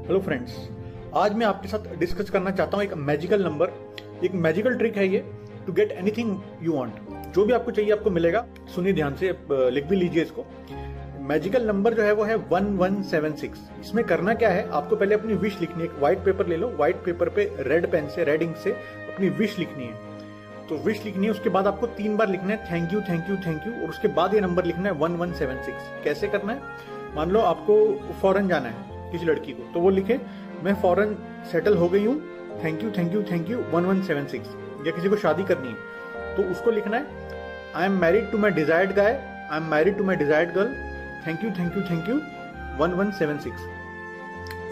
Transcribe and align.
Hello 0.00 0.18
friends 0.20 0.52
आज 1.16 1.34
मैं 1.34 1.46
आपके 1.46 1.68
साथ 1.68 1.94
डिस्कस 1.98 2.30
करना 2.30 2.50
चाहता 2.50 2.76
हूँ 2.76 2.84
एक 2.84 2.92
मैजिकल 2.98 3.44
नंबर 3.44 3.70
एक 4.24 4.34
मैजिकल 4.36 4.74
ट्रिक 4.78 4.96
है 4.96 5.06
ये 5.08 5.18
to 5.66 5.72
get 5.72 5.90
anything 5.92 6.36
you 6.62 6.72
want 6.72 7.32
जो 7.34 7.44
भी 7.44 7.52
आपको 7.52 7.70
चाहिए 7.70 7.92
आपको 7.92 8.10
मिलेगा, 8.10 8.44
सुनिए 8.74 8.92
ध्यान 8.92 9.14
से 9.16 9.34
लिख 9.50 9.84
भी 9.86 9.96
लीजिए 9.96 10.22
इसको। 10.22 10.44
मैजिकल 11.28 11.66
नंबर 11.66 11.94
जो 11.94 12.02
है 12.02 12.12
वो 12.12 12.24
है 12.24 12.36
वन 12.50 12.66
वन 12.78 13.00
सेवन 13.10 13.34
सिक्स 13.34 13.60
इसमें 13.80 14.04
करना 14.04 14.34
क्या 14.34 14.50
है, 14.50 14.68
आपको 14.68 14.96
पहले 14.96 15.14
अपनी 15.14 15.34
विश 15.36 15.60
लिखनी 15.60 15.82
है। 15.82 15.88
एक 15.88 15.98
व्हाइट 15.98 16.24
पेपर 16.24 16.46
ले 16.46 16.56
लो 16.56 16.68
व्हाइट 16.68 17.04
पेपर 17.04 17.28
पे 17.28 17.50
रेड 17.60 17.90
पेन 17.92 18.08
से 18.08 18.24
रेड 18.24 18.42
इंक 18.42 18.56
से 18.56 18.70
अपनी 18.70 19.28
विश 19.30 19.58
लिखनी 19.58 19.84
है। 19.84 20.08
तो 20.68 20.82
विश 20.84 21.04
लिखनी 21.04 21.24
है, 21.24 21.30
उसके 21.30 21.50
बाद 21.50 21.66
आपको 21.66 21.86
तीन 21.96 22.16
बार 22.16 22.28
लिखना 22.28 22.52
है 22.52 22.70
thank 22.72 22.92
you 22.92 23.00
thank 23.00 23.30
you 23.30 23.36
thank 23.46 23.66
you 23.66 23.72
और 23.74 23.88
उसके 23.88 24.08
बाद 24.10 24.34
ये 24.34 24.40
नंबर 24.40 24.64
लिखना 24.64 24.88
है 24.88 24.94
वन 24.96 25.16
वन 25.16 25.32
सेवन 25.32 25.62
सिक्स 25.62 25.90
कैसे 26.04 26.28
करना 26.28 26.52
है? 26.52 26.88
मान 27.16 27.30
लो 27.30 27.40
आपको 27.42 27.84
फॉरन 28.22 28.48
जाना 28.48 28.68
है। 28.68 28.89
किसी 29.10 29.26
लड़की 29.26 29.52
को। 29.52 29.72
तो 29.72 29.80
वो 29.80 29.90
लिखे, 29.90 30.18
मैं 30.64 30.74
फॉरन 30.82 31.16
सेटल 31.52 31.76
हो 31.76 31.88
गई 31.88 32.04
हूँ। 32.04 32.20
Thank 32.64 32.82
you 32.82 32.90
thank 32.98 33.14
you 33.14 33.22
thank 33.30 33.50
you 33.50 33.58
one 33.72 33.84
one 33.84 34.02
seven 34.02 34.26
six 34.26 34.48
या 34.86 34.92
किसी 34.92 35.08
को 35.08 35.16
शादी 35.16 35.44
करनी 35.44 35.68
है। 35.68 36.36
तो 36.36 36.42
उसको 36.50 36.70
लिखना 36.70 36.96
है 36.96 37.28
I 37.76 37.86
am 37.86 38.00
married 38.00 38.30
to 38.32 38.38
my 38.38 38.50
desired 38.50 38.92
guy 38.92 39.12
I 39.50 39.56
am 39.56 39.70
married 39.70 39.96
to 39.98 40.04
my 40.04 40.16
desired 40.16 40.52
girl 40.54 40.68
thank 41.26 41.44
you 41.44 41.50
thank 41.50 41.76
you 41.76 41.82
thank 41.90 42.08
you 42.08 42.14
one 42.78 42.92
one 42.98 43.10
seven 43.18 43.38
six 43.38 43.66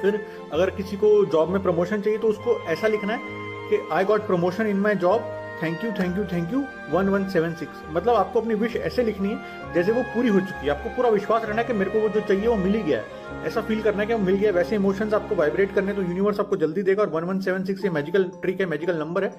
फिर 0.03 0.21
अगर 0.53 0.71
किसी 0.71 0.97
को 0.97 1.11
जॉब 1.33 1.49
में 1.49 1.63
प्रमोशन 1.63 2.01
चाहिए 2.01 2.19
तो 2.19 2.29
उसको 2.29 2.59
ऐसा 2.71 2.89
लिखना 2.89 3.13
है 3.13 3.37
कि 3.71 3.81
I 3.93 4.05
got 4.05 4.27
promotion 4.27 4.67
in 4.67 4.81
my 4.81 4.95
job 5.07 5.35
thank 5.63 5.85
you 5.85 5.91
thank 5.93 6.17
you 6.19 6.25
thank 6.33 6.53
you 6.53 6.65
one 6.91 7.09
one 7.09 7.29
seven 7.29 7.55
six 7.55 7.83
मतलब 7.89 8.15
आपको 8.15 8.41
अपनी 8.41 8.55
विश 8.55 8.77
ऐसे 8.79 9.03
लिखनी 9.03 9.29
है, 9.29 9.73
जैसे 9.75 9.93
वो 9.93 10.03
पूरी 10.05 10.29
हो 10.29 10.41
चुकी 10.41 10.67
है। 10.67 10.71
आपको 10.71 10.91
पूरा 10.97 11.09
विश्वास 11.11 11.45
रहना 11.45 11.61
है 11.61 11.67
कि 11.67 11.73
मेरे 11.73 11.91
को 11.91 12.01
वो 12.01 12.09
जो 12.09 12.21
चाहिए 12.21 12.47
वो 12.47 12.57
मिल 12.57 12.75
ही 12.75 12.83
गया 12.83 12.99
है। 12.99 13.47
ऐसा 13.47 13.61
फील 13.61 13.83
करना 13.83 14.01
है 14.01 14.07
कि 14.07 14.15
वो 14.15 14.21
मिल 14.21 14.35
गया 14.35 14.53
वैसे 14.53 14.77
इमोशंस 14.77 15.15
आपको 15.15 15.35
वाइब्रेट 15.35 15.75
करने 15.75 15.93
तो 15.95 16.03
यूनिवर्स 16.03 16.41
आपको 16.41 16.57
जल्दी 16.57 16.83
देगा 16.83 17.03
और 17.03 17.11
वन 17.11 17.25
वन 17.25 17.41
सेवन 17.41 17.65
सिक्स 17.65 17.85
ये 17.85 17.91
मैजिकल 17.91 18.25
ट्रिक 18.43 18.61
है 18.61 18.67
मैजिकल 18.67 18.99
नंबर 18.99 19.25
है। 19.25 19.31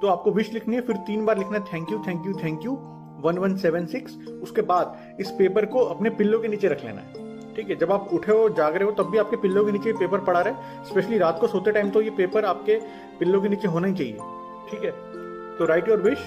तो 0.00 0.08
आपको 0.08 0.30
विश 0.32 0.52
लिखनी 0.52 0.76
है, 0.76 0.80
फिर 0.82 0.96
तीन 1.06 1.24
बार 1.26 1.38
लिखना 1.38 1.58
है 1.58 1.64
thank 1.72 1.92
you 1.92 2.02
thank 2.08 2.26
you 2.26 2.32
thank 2.44 2.64
you 2.64 2.78
one 3.22 3.38
one 3.38 3.56
seven 3.56 3.86
six 3.86 4.16
उसके 4.42 4.62
बाद 4.62 5.16
इस 5.20 5.30
पेपर 5.30 5.66
को 5.66 5.84
अपने 5.86 6.10
पिल्लों 6.12 6.40
के 6.40 6.48
नीचे 6.48 6.68
रख 6.68 6.84
लेना 6.84 7.00
है। 7.00 7.24
ठीक 7.54 7.70
है, 7.70 7.76
जब 7.76 7.92
आप 7.92 8.08
उठे 8.12 8.32
हो, 8.32 8.48
जाग 8.48 8.74
रहे 8.76 8.84
हो, 8.84 8.90
तब 8.92 9.10
भी 9.10 9.18
आपके 9.18 9.36
पिल्लों 9.36 9.64
के 9.64 9.72
नीचे 9.72 9.92
पेपर 9.94 10.24
पड़ा 10.24 10.40
रहे। 10.40 10.84
स्पेशली 10.84 11.18
रात 11.18 11.38
को 11.40 11.46
सोते 11.46 11.72
टाइम 11.72 11.90
तो 11.90 12.02
ये 12.02 12.10
पेपर 12.16 12.44
आपके 12.44 12.80
पिल्लो 13.18 13.40
के 13.40 13.48
नीचे 13.48 13.68
होना 13.68 13.88
ही 13.88 13.94
चाहिए। 13.94 14.16
ठीक 14.70 14.84
है 14.84 15.15
तो 15.58 15.66
राइट 15.66 15.88
योर 15.88 16.00
विश 16.00 16.18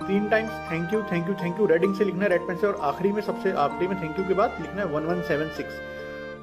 तीन 0.00 0.28
times 0.28 0.52
thank 0.70 0.92
you 0.92 1.02
thank 1.12 1.28
you 1.28 1.34
thank 1.42 1.58
you 1.60 1.66
red ink 1.66 1.94
से 1.94 2.04
लिखना 2.04 2.24
है 2.24 2.28
रेड 2.30 2.46
पेन 2.46 2.56
से 2.56 2.66
और 2.66 2.78
आखिरी 2.82 3.12
में 3.12 3.20
सबसे 3.22 3.52
आखिरी 3.64 3.88
में 3.88 4.00
थैंक 4.02 4.18
यू 4.18 4.24
के 4.28 4.34
बाद 4.34 4.56
लिखना 4.60 4.82
है 4.82 4.86
वन 4.88 5.06
वन 5.06 5.22
सेवन 5.22 5.48
सिक्स 5.56 5.80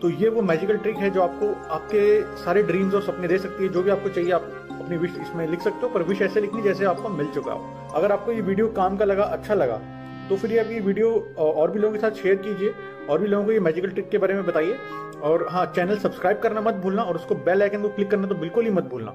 तो 0.02 0.10
ये 0.12 0.30
वो 0.30 0.42
मैजिकल 0.42 0.78
ट्रिक 0.78 0.98
है 0.98 1.10
जो 1.10 1.22
आपको 1.22 1.48
आपके 1.74 2.02
सारे 2.38 2.64
ड्रीम्स 2.64 2.94
और 2.94 3.02
सपने 3.02 3.28
दे 3.28 3.38
सकती 3.38 3.64
है, 3.64 3.70
जो 3.70 3.84
भी 3.84 3.90
आपको 3.90 4.10
चाहिए, 4.10 4.32
आप 4.32 4.68
अपनी 4.72 4.98
विश 4.98 5.12
इसमें 5.22 5.48
लिख 5.48 5.62
सकते 5.62 5.80
हो, 5.82 5.90
पर 5.90 6.04
विश 6.04 6.22
ऐसे 6.22 6.42
लिखनी 6.42 6.62
जैसे 6.62 6.86
आपको 6.86 7.10
मिल 7.10 7.28
चुका 7.34 7.54
हो। 7.54 7.92
अगर 7.96 8.12
आपको 8.12 8.32
ये 8.32 8.42
वीडियो 8.42 8.68
काम 8.72 8.98
का 8.98 9.06
लगा 9.06 9.24
अच्छा 9.24 9.54
लगा 9.54 9.80
तो 10.30 10.36
फिर 10.38 10.52
ये 10.52 10.60
आप 10.60 10.72
ये 10.72 10.80
वीडियो 10.80 11.10
और 11.40 11.72
भी 11.72 11.80
लोगों 11.80 11.94
के 11.94 12.00
साथ 12.00 12.22
शेयर 12.22 12.36
कीजिए, 12.38 12.74
और 13.10 13.20
भी 13.20 13.28
लोगों 13.28 13.46
को 13.46 13.52
ये 13.52 13.60
मैजिकल 13.60 13.90
ट्रिक 13.90 14.10
के 14.10 14.18
बारे 14.18 14.34
में 14.34 14.46
बताइए। 14.46 14.78
और 15.24 15.48
हाँ 15.52 15.66
चैनल 15.76 15.98
सब्सक्राइब 16.00 16.40
करना 16.40 16.62
मत 16.62 16.76
भूलना, 16.84 17.02
और 17.02 17.16
उसको 17.16 17.36
बेल 17.38 17.62
आइकन 17.62 17.82
को 17.82 17.90
क्लिक 17.90 18.12
करना 18.12 18.28
तो 18.28 18.36
बिल्कुल 18.36 18.66
ही 18.66 18.72
मत 18.72 18.90
भूलना। 18.92 19.12